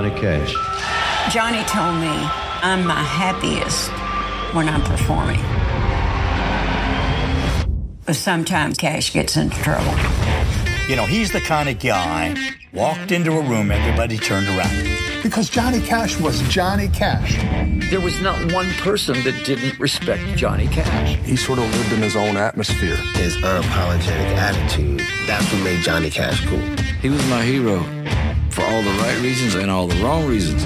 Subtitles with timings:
[0.00, 0.54] Johnny Cash.
[1.30, 2.08] Johnny told me
[2.62, 3.90] I'm my happiest
[4.54, 5.38] when I'm performing.
[8.06, 9.92] But sometimes Cash gets into trouble.
[10.88, 12.34] You know, he's the kind of guy,
[12.72, 15.22] walked into a room, everybody turned around.
[15.22, 17.36] Because Johnny Cash was Johnny Cash.
[17.90, 21.18] There was not one person that didn't respect Johnny Cash.
[21.26, 22.96] He sort of lived in his own atmosphere.
[22.96, 26.66] His unapologetic attitude, that's what made Johnny Cash cool.
[27.02, 27.84] He was my hero
[28.60, 30.62] for all the right reasons and all the wrong reasons.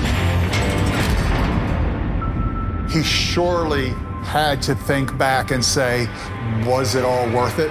[2.93, 3.91] He surely
[4.25, 6.09] had to think back and say,
[6.65, 7.71] was it all worth it?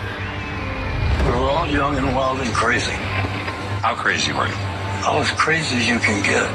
[1.25, 2.91] We were all young and wild and crazy.
[2.91, 4.53] How crazy were you?
[5.05, 6.47] All as crazy as you can get.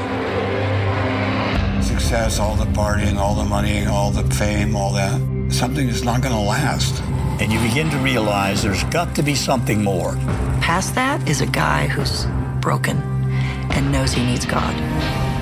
[1.85, 5.21] Success, all the partying, all the money, all the fame, all that.
[5.53, 7.03] Something is not going to last.
[7.41, 10.17] And you begin to realize there's got to be something more.
[10.61, 12.27] Past that is a guy who's
[12.61, 13.18] broken
[13.71, 14.75] and knows he needs God.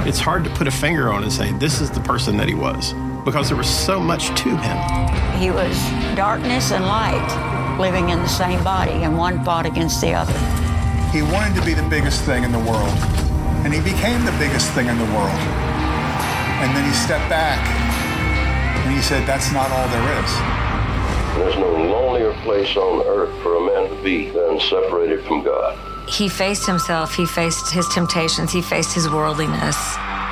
[0.06, 2.54] It's hard to put a finger on and say, this is the person that he
[2.54, 2.92] was,
[3.24, 5.40] because there was so much to him.
[5.40, 5.76] He was
[6.14, 10.32] darkness and light living in the same body, and one fought against the other.
[11.10, 12.96] He wanted to be the biggest thing in the world,
[13.64, 15.40] and he became the biggest thing in the world.
[16.62, 17.60] And then he stepped back
[18.86, 20.32] and he said, That's not all there is.
[21.36, 25.76] There's no lonelier place on earth for a man to be than separated from God.
[26.08, 29.76] He faced himself, he faced his temptations, he faced his worldliness,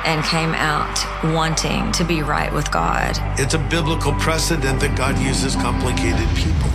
[0.05, 3.17] and came out wanting to be right with God.
[3.37, 6.69] It's a biblical precedent that God uses complicated people.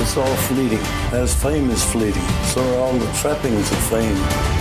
[0.00, 0.80] It's all fleeting,
[1.12, 2.22] as fame is fleeting.
[2.46, 4.55] So are all the trappings of fame.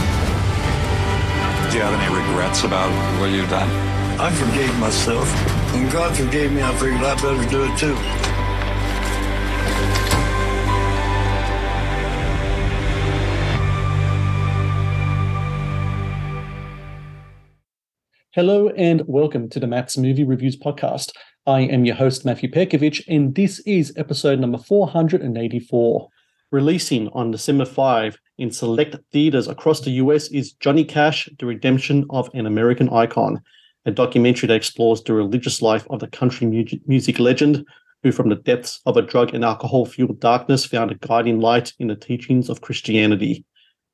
[1.75, 3.69] Do you have any regrets about what you've done?
[4.17, 5.29] I forgave myself.
[5.73, 7.95] When God forgave me, I figured I better do it too.
[18.31, 21.11] Hello and welcome to the Matt's Movie Reviews podcast.
[21.45, 26.07] I am your host, Matthew Perkovich, and this is episode number 484.
[26.53, 32.05] Releasing on December 5 in select theaters across the US is Johnny Cash, The Redemption
[32.09, 33.41] of an American Icon,
[33.85, 36.47] a documentary that explores the religious life of the country
[36.85, 37.65] music legend
[38.03, 41.73] who, from the depths of a drug and alcohol fueled darkness, found a guiding light
[41.79, 43.45] in the teachings of Christianity.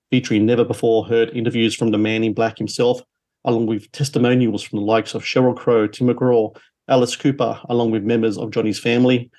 [0.09, 3.01] Featuring never before heard interviews from the man in black himself,
[3.45, 6.55] along with testimonials from the likes of Sheryl Crow, Tim McGraw,
[6.87, 9.29] Alice Cooper, along with members of Johnny's family.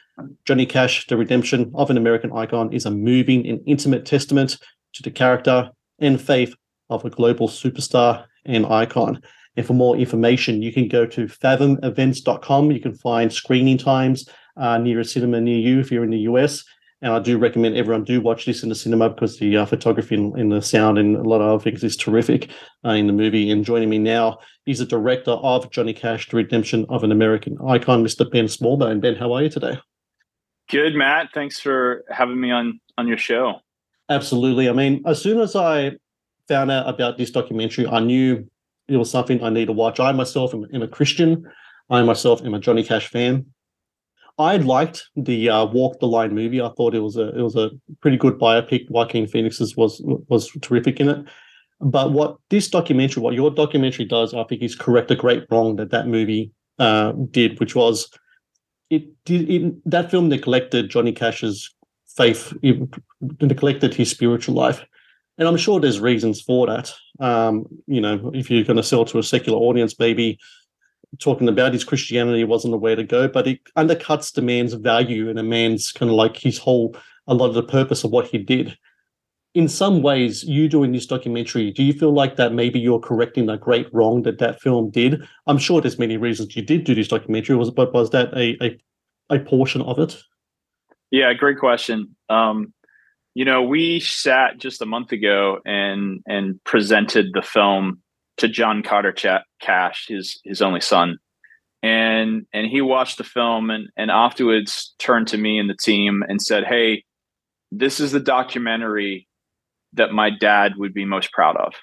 [0.45, 4.59] Johnny Cash, The Redemption of an American Icon, is a moving and intimate testament
[4.95, 6.55] to the character and faith
[6.91, 9.21] of a global superstar and icon.
[9.57, 12.71] And for more information, you can go to fathomevents.com.
[12.71, 16.21] You can find screening times uh, near a cinema near you if you're in the
[16.21, 16.65] US.
[17.03, 20.15] And I do recommend everyone do watch this in the cinema because the uh, photography
[20.15, 22.49] and, and, the sound and a lot of other things is terrific
[22.85, 23.51] uh, in the movie.
[23.51, 27.59] And joining me now, is the director of Johnny Cash: The Redemption of an American
[27.67, 28.31] Icon, Mr.
[28.31, 29.01] Ben Smallbone.
[29.01, 29.79] Ben, how are you today?
[30.71, 31.31] Good, Matt.
[31.35, 33.61] Thanks for having me on on your show.
[34.13, 34.69] Absolutely.
[34.69, 35.93] I mean, as soon as I
[36.47, 38.47] found out about this documentary, I knew
[38.89, 40.01] it was something I need to watch.
[40.01, 41.51] I myself am, am a Christian.
[41.89, 43.47] I myself am a Johnny Cash fan.
[44.39, 46.61] I liked the uh, Walk the Line movie.
[46.61, 47.71] I thought it was a it was a
[48.03, 48.91] pretty good biopic.
[48.91, 51.25] Joaquin Phoenix's was was terrific in it.
[51.81, 55.77] But what this documentary, what your documentary does, I think, is correct a great wrong
[55.77, 58.11] that that movie uh, did, which was
[58.91, 61.75] it did it, that film neglected Johnny Cash's
[62.17, 62.89] faith, it
[63.41, 64.85] neglected his spiritual life,
[65.39, 66.93] and I'm sure there's reasons for that.
[67.21, 70.39] Um, you know, if you're going to sell to a secular audience, maybe
[71.19, 75.29] talking about his Christianity wasn't the way to go, but it undercuts the man's value
[75.29, 78.27] and a man's kind of like his whole a lot of the purpose of what
[78.27, 78.77] he did.
[79.55, 83.51] In some ways, you doing this documentary, do you feel like that maybe you're correcting
[83.51, 85.23] a great wrong that that film did?
[85.47, 88.57] I'm sure there's many reasons you did do this documentary, was but was that a
[88.65, 88.81] a,
[89.29, 90.23] a portion of it?
[91.13, 92.17] Yeah, great question.
[92.31, 92.73] Um,
[93.35, 98.01] you know, we sat just a month ago and and presented the film
[98.39, 101.19] to John Carter Ch- Cash, his his only son,
[101.83, 106.25] and and he watched the film and and afterwards turned to me and the team
[106.27, 107.05] and said, "Hey,
[107.71, 109.29] this is the documentary
[109.93, 111.75] that my dad would be most proud of."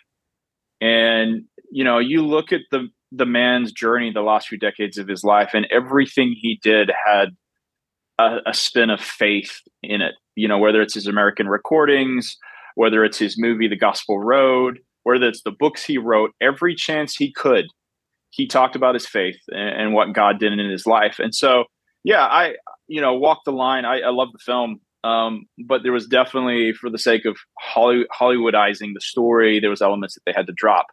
[0.81, 5.07] And you know, you look at the the man's journey the last few decades of
[5.07, 7.29] his life, and everything he did had
[8.19, 10.15] a, a spin of faith in it.
[10.35, 12.37] You know, whether it's his American recordings,
[12.75, 17.15] whether it's his movie The Gospel Road, whether it's the books he wrote, every chance
[17.15, 17.65] he could,
[18.29, 21.17] he talked about his faith and, and what God did in his life.
[21.19, 21.63] And so,
[22.03, 22.55] yeah, I,
[22.87, 23.85] you know, walk the line.
[23.85, 24.79] I, I love the film.
[25.03, 29.81] Um, but there was definitely, for the sake of Holly, Hollywoodizing the story, there was
[29.81, 30.87] elements that they had to drop.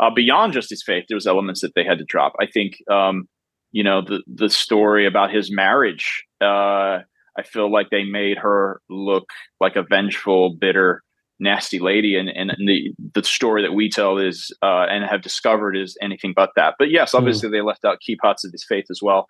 [0.00, 2.32] Uh, beyond just his faith, there was elements that they had to drop.
[2.40, 3.28] I think, um,
[3.70, 6.24] you know, the the story about his marriage.
[6.42, 7.00] Uh,
[7.38, 9.30] I feel like they made her look
[9.60, 11.02] like a vengeful, bitter,
[11.40, 15.76] nasty lady, and and the the story that we tell is uh, and have discovered
[15.76, 16.74] is anything but that.
[16.78, 17.52] But yes, obviously mm.
[17.52, 19.26] they left out key parts of his faith as well,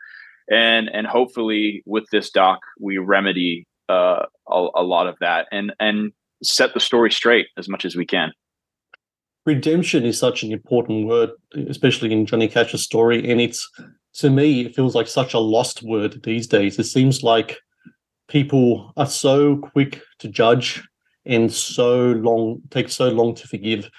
[0.51, 5.73] and and hopefully with this doc we remedy uh, a, a lot of that and
[5.79, 6.13] and
[6.43, 8.33] set the story straight as much as we can.
[9.45, 11.31] Redemption is such an important word,
[11.69, 13.69] especially in Johnny Cash's story, and it's
[14.15, 16.79] to me it feels like such a lost word these days.
[16.79, 17.59] It seems like
[18.29, 20.83] people are so quick to judge
[21.25, 23.91] and so long take so long to forgive.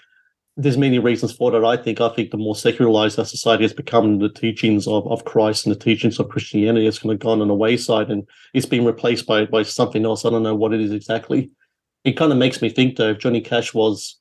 [0.56, 1.66] There's many reasons for that.
[1.66, 2.00] I think.
[2.00, 5.76] I think the more secularized our society has become, the teachings of, of Christ and
[5.76, 9.26] the teachings of Christianity has kind of gone on the wayside, and it's been replaced
[9.26, 10.26] by by something else.
[10.26, 11.50] I don't know what it is exactly.
[12.04, 14.20] It kind of makes me think though, if Johnny Cash was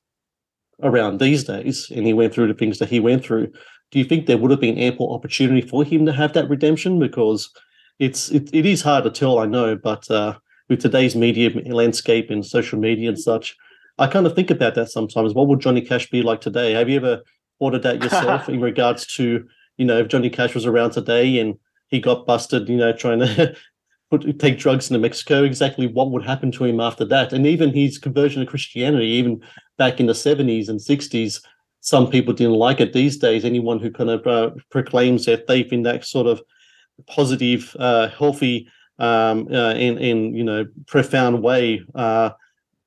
[0.81, 3.51] around these days and he went through the things that he went through,
[3.93, 6.99] do you think there would have been ample opportunity for him to have that redemption?
[6.99, 7.51] Because
[7.99, 10.33] it's it, it is hard to tell, I know, but uh,
[10.67, 13.55] with today's media landscape and social media and such,
[13.99, 15.35] I kind of think about that sometimes.
[15.35, 16.73] What would Johnny Cash be like today?
[16.73, 17.21] Have you ever
[17.59, 19.45] thought of that yourself in regards to,
[19.77, 23.19] you know, if Johnny Cash was around today and he got busted, you know, trying
[23.19, 23.55] to
[24.09, 27.31] put, take drugs into Mexico, exactly what would happen to him after that?
[27.31, 29.43] And even his conversion to Christianity, even
[29.77, 31.41] back in the 70s and 60s,
[31.83, 32.93] some people didn't like it.
[32.93, 36.41] These days, anyone who kind of uh, proclaims they've been that sort of
[37.07, 38.69] positive, uh, healthy,
[38.99, 41.81] um, uh, in in you know profound way.
[41.93, 42.29] Uh,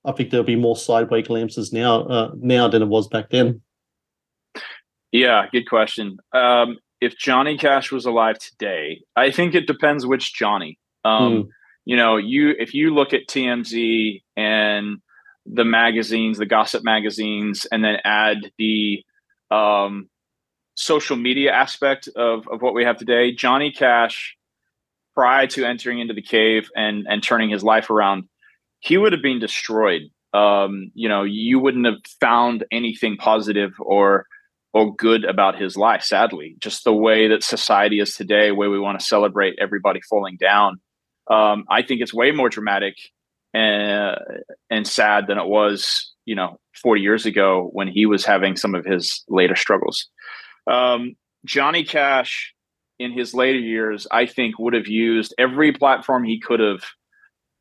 [0.06, 3.60] I think there'll be more sideways glimpses now uh, now than it was back then.
[5.12, 6.16] Yeah, good question.
[6.32, 10.78] Um, if Johnny Cash was alive today, I think it depends which Johnny.
[11.04, 11.48] Um, mm.
[11.84, 15.02] You know, you if you look at TMZ and
[15.46, 19.04] the magazines, the gossip magazines, and then add the
[19.50, 20.08] um,
[20.74, 24.36] social media aspect of, of what we have today, Johnny Cash
[25.16, 28.24] prior to entering into the cave and and turning his life around,
[28.80, 30.02] he would have been destroyed.
[30.34, 34.26] Um, you know, you wouldn't have found anything positive or
[34.74, 36.02] or good about his life.
[36.02, 40.36] Sadly, just the way that society is today, where we want to celebrate everybody falling
[40.38, 40.76] down.
[41.28, 42.94] Um, I think it's way more dramatic
[43.54, 44.16] and
[44.70, 48.74] and sad than it was, you know, 40 years ago when he was having some
[48.74, 50.08] of his later struggles.
[50.66, 51.14] Um,
[51.44, 52.52] Johnny Cash
[52.98, 56.82] in his later years, I think, would have used every platform he could have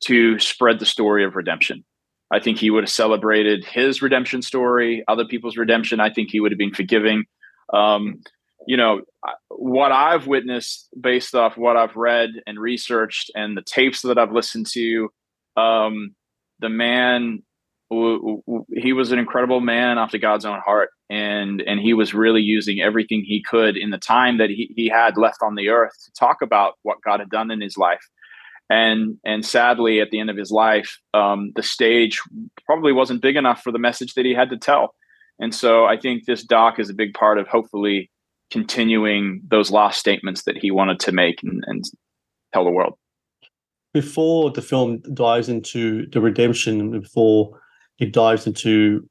[0.06, 1.84] to spread the story of redemption.
[2.32, 6.00] I think he would have celebrated his redemption story, other people's redemption.
[6.00, 7.26] I think he would have been forgiving.
[7.72, 8.22] Um,
[8.68, 9.02] you know,
[9.50, 14.32] what I've witnessed based off what I've read and researched and the tapes that I've
[14.32, 15.10] listened to,
[15.58, 16.16] um,
[16.60, 17.44] the man
[17.90, 22.82] he was an incredible man after God's own heart, and and he was really using
[22.82, 26.12] everything he could in the time that he, he had left on the earth to
[26.14, 28.04] talk about what God had done in his life.
[28.70, 32.20] And and sadly, at the end of his life, um, the stage
[32.66, 34.96] probably wasn't big enough for the message that he had to tell.
[35.38, 38.10] And so I think this doc is a big part of hopefully
[38.50, 41.84] continuing those last statements that he wanted to make and, and
[42.54, 42.98] tell the world.
[43.96, 47.62] Before the film dives into the redemption, before
[47.98, 49.08] it dives into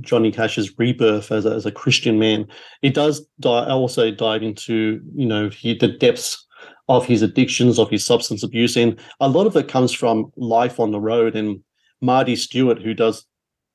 [0.00, 2.46] Johnny Cash's rebirth as a, as a Christian man.
[2.80, 6.46] It does di- also dive into you know he, the depths
[6.88, 10.78] of his addictions, of his substance abuse, and a lot of it comes from life
[10.78, 11.34] on the road.
[11.34, 11.60] And
[12.00, 13.26] Marty Stuart, who does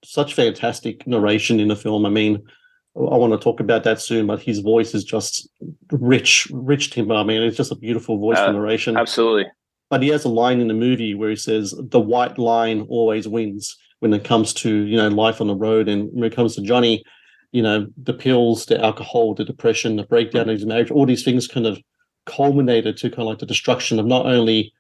[0.06, 2.06] such fantastic narration in the film.
[2.06, 2.42] I mean,
[2.96, 5.50] I want to talk about that soon, but his voice is just
[5.92, 7.16] rich, rich timber.
[7.16, 8.96] I mean, it's just a beautiful voice uh, narration.
[8.96, 9.46] Absolutely.
[9.94, 13.28] But he has a line in the movie where he says, "The white line always
[13.28, 16.56] wins." when it comes to you know life on the road and when it comes
[16.56, 17.02] to Johnny,
[17.54, 21.24] you know the pills, the alcohol, the depression, the breakdown of his marriage, all these
[21.24, 21.80] things kind of
[22.26, 24.74] culminated to kind of like the destruction of not only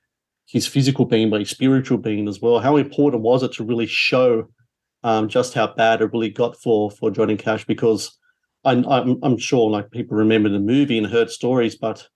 [0.45, 2.59] his physical being but his spiritual being as well.
[2.59, 4.49] How important was it to really show
[5.03, 8.17] um, just how bad it really got for for Johnny Cash because
[8.65, 12.09] I, I'm, I'm sure like people remember the movie and heard stories, but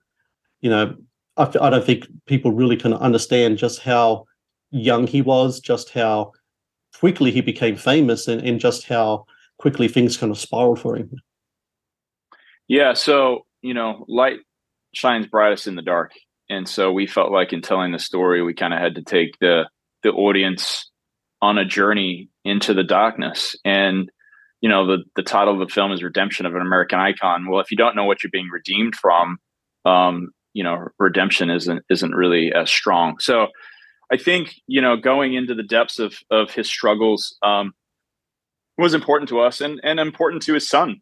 [0.59, 0.93] you know,
[1.37, 4.25] I, I don't think people really can understand just how
[4.71, 6.31] young he was, just how
[6.97, 9.25] quickly he became famous, and, and just how
[9.59, 11.11] quickly things kind of spiraled for him.
[12.67, 12.93] Yeah.
[12.93, 14.39] So, you know, light
[14.93, 16.11] shines brightest in the dark.
[16.49, 19.37] And so we felt like in telling the story, we kind of had to take
[19.39, 19.69] the
[20.03, 20.89] the audience
[21.41, 23.55] on a journey into the darkness.
[23.65, 24.09] And,
[24.61, 27.49] you know, the the title of the film is Redemption of an American Icon.
[27.49, 29.37] Well, if you don't know what you're being redeemed from,
[29.85, 33.19] um, you know, redemption isn't isn't really as strong.
[33.19, 33.47] So
[34.11, 37.73] I think, you know, going into the depths of of his struggles um
[38.77, 41.01] was important to us and and important to his son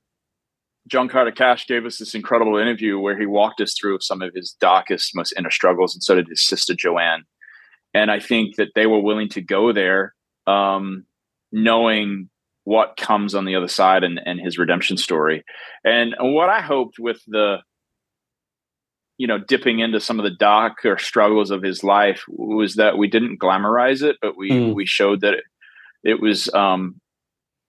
[0.88, 4.34] John Carter Cash gave us this incredible interview where he walked us through some of
[4.36, 7.24] his darkest, most inner struggles, and so did his sister Joanne.
[7.94, 10.14] And I think that they were willing to go there,
[10.46, 11.06] um,
[11.52, 12.30] knowing
[12.66, 15.44] what comes on the other side and, and his redemption story.
[15.84, 17.60] And what I hoped with the,
[19.17, 23.07] you know, dipping into some of the darker struggles of his life was that we
[23.07, 24.75] didn't glamorize it, but we mm.
[24.75, 25.43] we showed that it,
[26.03, 27.00] it was um,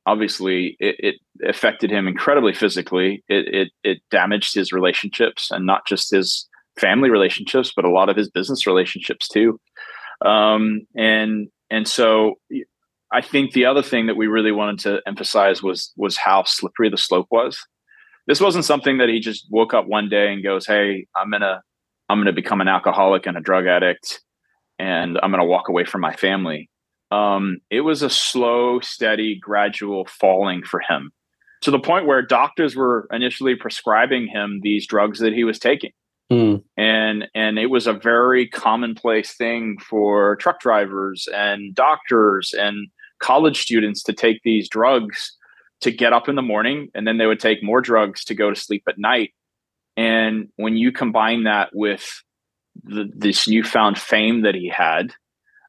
[0.06, 1.14] obviously it, it,
[1.46, 3.22] affected him incredibly physically.
[3.28, 6.48] It, it, it damaged his relationships and not just his
[6.80, 9.60] family relationships, but a lot of his business relationships too.
[10.24, 12.36] Um, and and so
[13.12, 16.88] I think the other thing that we really wanted to emphasize was was how slippery
[16.88, 17.58] the slope was.
[18.26, 21.62] This wasn't something that he just woke up one day and goes, "Hey, I'm gonna
[22.08, 24.20] I'm gonna become an alcoholic and a drug addict,
[24.78, 26.70] and I'm gonna walk away from my family."
[27.10, 31.12] um, it was a slow, steady, gradual falling for him
[31.62, 35.92] to the point where doctors were initially prescribing him these drugs that he was taking.
[36.30, 36.62] Mm.
[36.76, 42.88] And and it was a very commonplace thing for truck drivers and doctors and
[43.20, 45.36] college students to take these drugs
[45.80, 48.50] to get up in the morning and then they would take more drugs to go
[48.50, 49.32] to sleep at night.
[49.96, 52.22] And when you combine that with
[52.84, 55.12] the, this newfound fame that he had,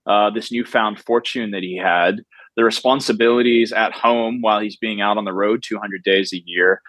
[0.06, 2.22] uh, this newfound fortune that he had,
[2.56, 6.82] the responsibilities at home while he's being out on the road 200 days a year.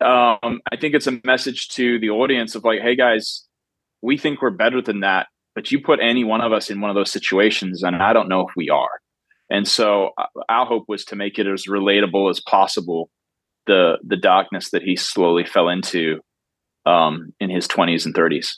[0.00, 3.44] Um, I think it's a message to the audience of like, hey guys,
[4.02, 6.90] we think we're better than that, but you put any one of us in one
[6.90, 9.00] of those situations, and I don't know if we are.
[9.50, 13.10] And so uh, our hope was to make it as relatable as possible
[13.66, 16.20] the the darkness that he slowly fell into
[16.86, 18.56] um, in his 20s and 30s.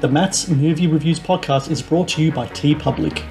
[0.00, 3.22] The Matt's Movie Reviews podcast is brought to you by TeePublic.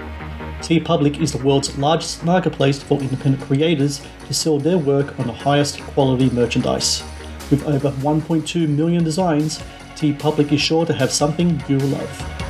[0.60, 5.34] TeePublic is the world's largest marketplace for independent creators to sell their work on the
[5.34, 7.04] highest quality merchandise.
[7.50, 9.60] With over 1.2 million designs,
[9.96, 12.41] TeePublic is sure to have something you'll love.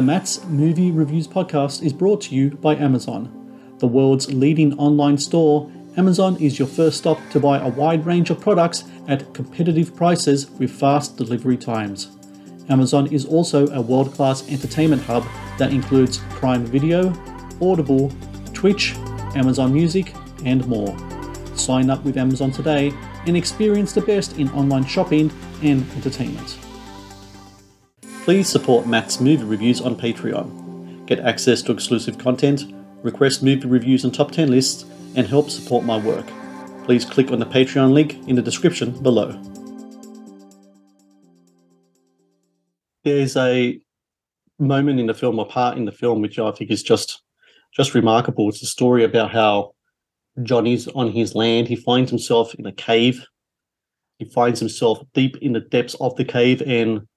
[0.00, 5.18] The Matt's Movie Reviews podcast is brought to you by Amazon, the world's leading online
[5.18, 9.94] store Amazon is your first stop to buy a wide range of products at competitive
[9.94, 12.16] prices with fast delivery times.
[12.70, 15.26] Amazon is also a world class entertainment hub
[15.58, 17.12] that includes Prime Video,
[17.60, 18.10] Audible,
[18.54, 18.94] Twitch,
[19.36, 20.14] Amazon Music,
[20.46, 20.96] and more.
[21.58, 22.90] Sign up with Amazon today
[23.26, 25.30] and experience the best in online shopping
[25.62, 26.56] and entertainment.
[28.30, 31.04] Please support Matt's movie reviews on Patreon.
[31.04, 32.72] Get access to exclusive content,
[33.02, 34.84] request movie reviews and top 10 lists,
[35.16, 36.24] and help support my work.
[36.84, 39.32] Please click on the Patreon link in the description below.
[43.02, 43.80] There's a
[44.60, 47.24] moment in the film, a part in the film, which I think is just
[47.74, 48.48] just remarkable.
[48.48, 49.72] It's a story about how
[50.44, 51.66] Johnny's on his land.
[51.66, 53.26] He finds himself in a cave.
[54.20, 57.08] He finds himself deep in the depths of the cave, and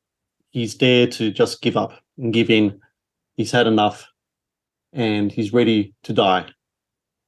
[0.53, 2.79] he's there to just give up and give in.
[3.35, 4.07] He's had enough,
[4.93, 6.47] and he's ready to die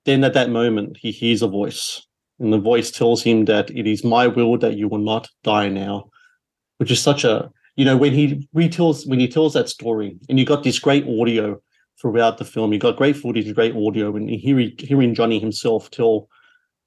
[0.06, 2.06] then at that moment he hears a voice
[2.40, 5.68] and the voice tells him that it is my will that you will not die
[5.68, 6.06] now
[6.78, 10.40] which is such a you know when he retells when he tells that story and
[10.40, 11.60] you got this great audio
[12.00, 16.30] throughout the film you got great footage great audio and hearing hearing johnny himself tell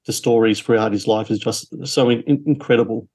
[0.05, 3.07] the stories throughout his life is just so in, incredible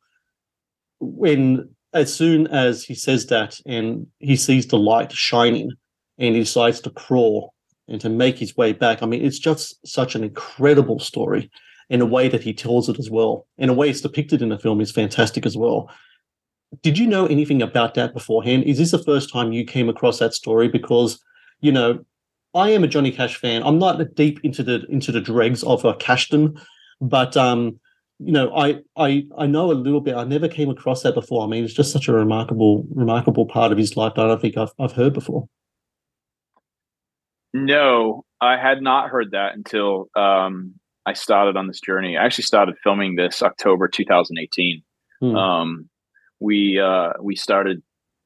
[1.00, 5.70] when as soon as he says that and he sees the light shining
[6.18, 7.54] and he decides to crawl
[7.88, 9.02] and to make his way back.
[9.02, 11.50] I mean, it's just such an incredible story
[11.90, 13.46] in a way that he tells it as well.
[13.58, 15.90] In a way it's depicted in the film is fantastic as well.
[16.82, 18.64] Did you know anything about that beforehand?
[18.64, 20.66] Is this the first time you came across that story?
[20.66, 21.22] Because,
[21.60, 22.04] you know,
[22.54, 23.62] I am a Johnny Cash fan.
[23.62, 26.60] I'm not deep into the into the dregs of uh, Cashdom,
[27.00, 27.78] but um,
[28.18, 30.14] you know, I I I know a little bit.
[30.14, 31.44] I never came across that before.
[31.44, 34.40] I mean, it's just such a remarkable remarkable part of his life that I don't
[34.40, 35.48] think I've I've heard before.
[37.52, 40.74] No, I had not heard that until um,
[41.06, 42.16] I started on this journey.
[42.16, 44.82] I actually started filming this October 2018.
[45.20, 45.36] Hmm.
[45.36, 45.88] Um,
[46.40, 47.82] we uh, we started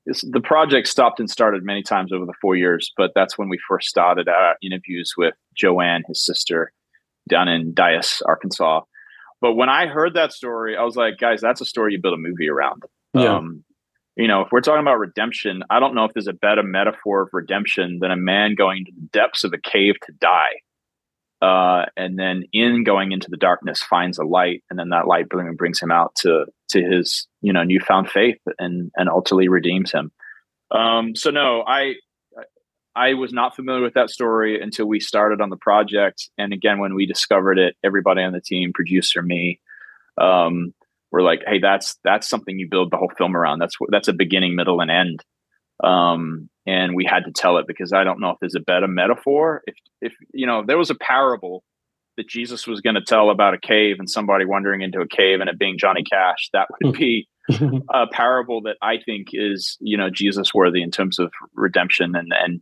[0.07, 3.49] this, the project stopped and started many times over the four years, but that's when
[3.49, 6.73] we first started our interviews with Joanne, his sister,
[7.29, 8.81] down in Dyess, Arkansas.
[9.41, 12.15] But when I heard that story, I was like, guys, that's a story you build
[12.15, 12.83] a movie around.
[13.15, 13.37] Yeah.
[13.37, 13.65] Um,
[14.17, 17.23] you know, if we're talking about redemption, I don't know if there's a better metaphor
[17.23, 20.61] of redemption than a man going to the depths of a cave to die.
[21.41, 25.29] Uh, and then in going into the darkness finds a light and then that light
[25.29, 30.11] brings him out to to his you know newfound faith and and ultimately redeems him
[30.73, 31.95] um, so no i
[32.99, 36.79] i was not familiar with that story until we started on the project and again
[36.79, 39.61] when we discovered it everybody on the team producer me
[40.21, 40.75] um,
[41.11, 43.61] we're like, hey, that's that's something you build the whole film around.
[43.61, 45.25] That's that's a beginning, middle, and end.
[45.83, 48.89] Um, and we had to tell it because I don't know if there's a better
[48.89, 49.63] metaphor.
[49.67, 51.63] If if you know, if there was a parable
[52.17, 55.41] that Jesus was going to tell about a cave and somebody wandering into a cave
[55.41, 57.29] and it being Johnny Cash, that would be
[57.91, 62.33] a parable that I think is you know Jesus worthy in terms of redemption and
[62.39, 62.61] and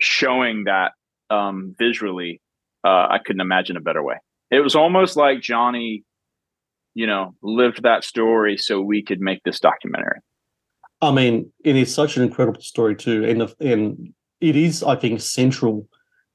[0.00, 0.92] showing that
[1.30, 2.40] um, visually.
[2.82, 4.16] Uh, I couldn't imagine a better way.
[4.50, 6.02] It was almost like Johnny
[6.94, 10.20] you know, lived that story so we could make this documentary.
[11.00, 15.20] I mean, it is such an incredible story too, and and it is, I think,
[15.20, 15.88] central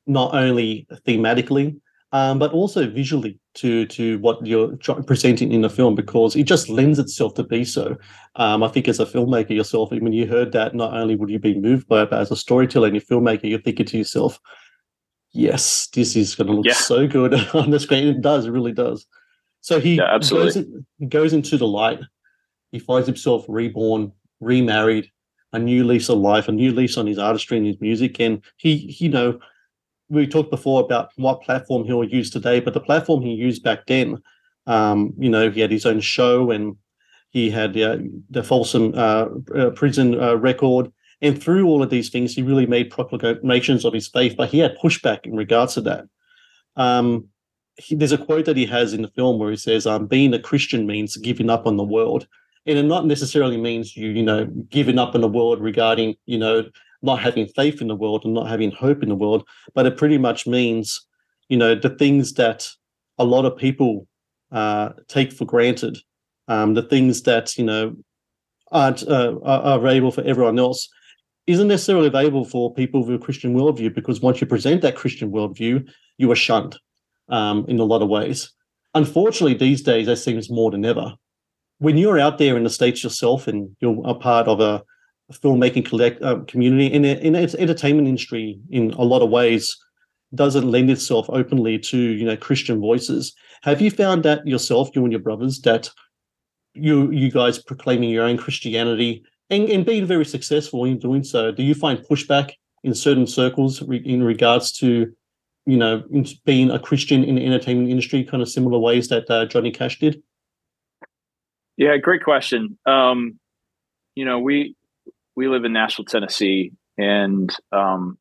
[0.07, 1.79] not only thematically,
[2.15, 6.69] um, but also visually to to what you're presenting in the film because it just
[6.69, 7.97] lends itself to be so.
[8.37, 11.39] Um, I think as a filmmaker yourself, when you heard that, not only would you
[11.39, 14.39] be moved by it, but as a storyteller and a filmmaker, you're thinking to yourself,
[15.33, 16.73] "Yes, this is going to look yeah.
[16.73, 19.05] so good on the screen." It does, it really does.
[19.59, 20.17] So he yeah.
[20.17, 20.57] Goes,
[21.09, 21.99] goes into the light.
[22.71, 25.11] He finds himself reborn, remarried,
[25.51, 28.21] a new lease of life, a new lease on his artistry and his music.
[28.21, 29.37] And he, you know,
[30.09, 33.85] we talked before about what platform he'll use today, but the platform he used back
[33.87, 34.21] then,
[34.67, 36.75] um, you know, he had his own show and
[37.31, 37.97] he had uh,
[38.29, 40.91] the Folsom uh, uh, prison uh, record.
[41.21, 44.59] And through all of these things, he really made proclamations of his faith, but he
[44.59, 46.05] had pushback in regards to that.
[46.75, 47.27] Um,
[47.77, 50.33] he, there's a quote that he has in the film where he says, um, "Being
[50.33, 52.27] a Christian means giving up on the world,"
[52.65, 56.37] and it not necessarily means you, you know, giving up on the world regarding, you
[56.37, 56.65] know,
[57.05, 59.97] not having faith in the world and not having hope in the world, but it
[59.97, 61.05] pretty much means,
[61.49, 62.67] you know, the things that
[63.17, 64.07] a lot of people
[64.51, 65.97] uh, take for granted,
[66.47, 67.95] um, the things that you know
[68.71, 70.89] aren't uh, are available for everyone else
[71.47, 75.31] isn't necessarily available for people with a Christian worldview because once you present that Christian
[75.31, 75.87] worldview,
[76.17, 76.77] you are shunned
[77.29, 78.51] um, in a lot of ways.
[78.95, 81.13] Unfortunately, these days, that seems more than ever.
[81.79, 84.81] When you're out there in the States yourself and you're a part of a
[85.31, 89.77] filmmaking collect, uh, community, in, in its entertainment industry, in a lot of ways,
[90.33, 93.33] doesn't lend itself openly to you know Christian voices.
[93.63, 95.89] Have you found that yourself, you and your brothers, that
[96.73, 101.51] you you guys proclaiming your own Christianity and, and being very successful in doing so,
[101.51, 102.51] do you find pushback
[102.83, 105.13] in certain circles re- in regards to
[105.65, 106.03] you know,
[106.45, 109.99] being a Christian in the entertainment industry, kind of similar ways that uh, Johnny Cash
[109.99, 110.21] did?
[111.77, 112.77] Yeah, great question.
[112.85, 113.39] Um,
[114.13, 114.75] you know, we
[115.35, 118.17] we live in Nashville, Tennessee, and um,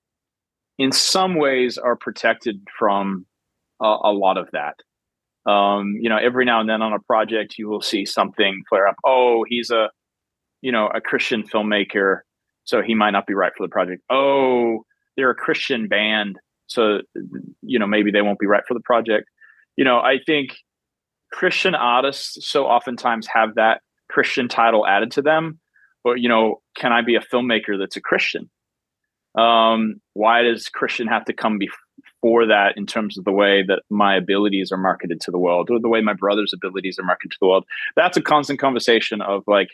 [0.79, 3.27] in some ways are protected from
[3.81, 4.77] a, a lot of that.
[5.51, 8.89] Um, you know, every now and then on a project, you will see something flare
[8.89, 8.97] up.
[9.05, 9.91] Oh, he's a,
[10.63, 12.21] you know, a Christian filmmaker,
[12.65, 14.03] so he might not be right for the project.
[14.11, 14.85] Oh,
[15.17, 17.01] they're a Christian band, so
[17.63, 19.29] you know maybe they won't be right for the project
[19.77, 20.57] you know i think
[21.33, 25.59] christian artists so oftentimes have that christian title added to them
[26.05, 28.51] but you know can i be a filmmaker that's a christian
[29.37, 33.83] um, why does christian have to come before that in terms of the way that
[33.91, 37.33] my abilities are marketed to the world or the way my brother's abilities are marketed
[37.33, 37.65] to the world
[37.97, 39.71] that's a constant conversation of like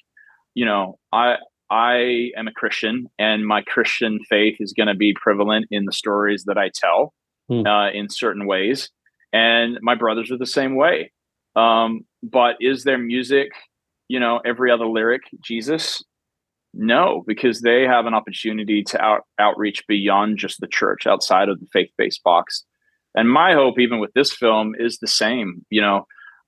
[0.54, 1.36] you know i
[1.70, 5.92] I am a Christian, and my Christian faith is going to be prevalent in the
[5.92, 7.14] stories that I tell
[7.50, 7.64] mm.
[7.64, 8.90] uh, in certain ways.
[9.32, 11.12] And my brothers are the same way.
[11.54, 13.52] Um, but is their music,
[14.08, 16.02] you know, every other lyric Jesus?
[16.72, 21.59] No, because they have an opportunity to out, outreach beyond just the church, outside of
[21.59, 22.64] the faith based box.
[23.14, 25.64] And my hope, even with this film, is the same.
[25.70, 26.06] You know,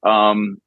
[0.09, 0.59] um,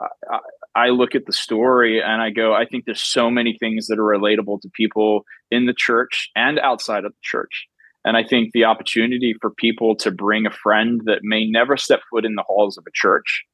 [0.00, 0.38] I,
[0.74, 3.98] I look at the story and I go, I think there's so many things that
[3.98, 7.66] are relatable to people in the church and outside of the church.
[8.04, 12.00] And I think the opportunity for people to bring a friend that may never step
[12.10, 13.44] foot in the halls of a church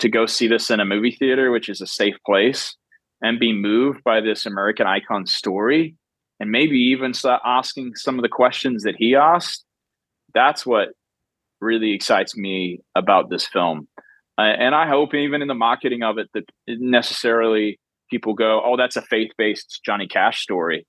[0.00, 2.76] to go see this in a movie theater, which is a safe place,
[3.24, 5.96] and be moved by this American icon story,
[6.38, 9.64] and maybe even start asking some of the questions that he asked.
[10.34, 10.88] That's what
[11.60, 13.88] really excites me about this film.
[14.36, 17.78] Uh, and I hope even in the marketing of it that necessarily
[18.10, 20.86] people go, "Oh, that's a faith-based Johnny Cash story."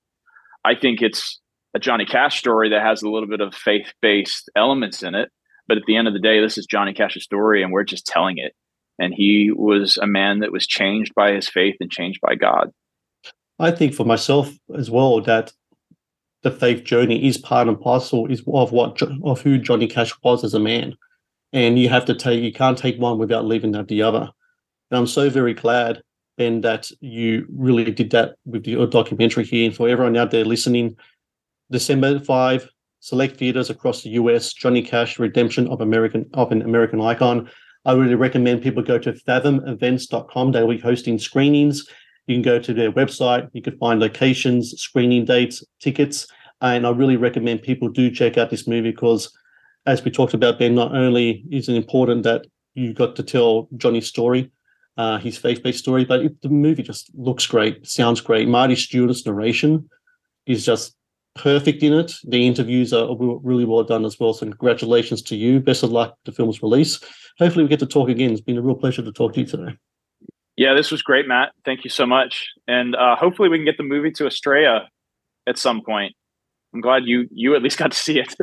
[0.62, 1.40] I think it's
[1.74, 5.30] a Johnny Cash story that has a little bit of faith-based elements in it,
[5.68, 8.06] but at the end of the day, this is Johnny Cash's story, and we're just
[8.06, 8.52] telling it.
[8.98, 12.72] And he was a man that was changed by his faith and changed by God.
[13.58, 15.52] I think for myself as well that
[16.42, 20.44] the faith journey is part and parcel is of what of who Johnny Cash was
[20.44, 20.94] as a man,
[21.52, 24.30] and you have to take you can't take one without leaving out the other.
[24.90, 26.02] And I'm so very glad
[26.36, 29.66] Ben that you really did that with your documentary here.
[29.66, 30.96] And for everyone out there listening,
[31.70, 34.52] December five, select theaters across the US.
[34.52, 37.50] Johnny Cash, Redemption of American of an American Icon.
[37.86, 40.52] I really recommend people go to fathomevents.com.
[40.52, 41.88] They'll be hosting screenings
[42.26, 43.48] you can go to their website.
[43.52, 46.26] You can find locations, screening dates, tickets.
[46.60, 49.32] And I really recommend people do check out this movie because,
[49.86, 53.68] as we talked about, Ben, not only is it important that you got to tell
[53.76, 54.50] Johnny's story,
[54.96, 58.48] uh, his faith-based story, but it, the movie just looks great, sounds great.
[58.48, 59.88] Marty Stuart's narration
[60.46, 60.95] is just
[61.36, 62.12] perfect in it.
[62.24, 64.32] The interviews are really well done as well.
[64.32, 65.60] So congratulations to you.
[65.60, 67.00] Best of luck to film's release.
[67.38, 68.32] Hopefully we get to talk again.
[68.32, 69.76] It's been a real pleasure to talk to you today.
[70.56, 71.52] Yeah, this was great, Matt.
[71.64, 74.88] Thank you so much, and uh, hopefully we can get the movie to Australia
[75.46, 76.14] at some point.
[76.72, 78.34] I'm glad you you at least got to see it.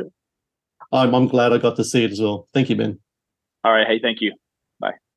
[0.92, 2.48] I'm I'm glad I got to see it as well.
[2.54, 3.00] Thank you, Ben.
[3.64, 3.86] All right.
[3.86, 4.32] Hey, thank you.